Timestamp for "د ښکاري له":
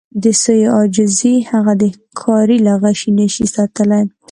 1.81-2.73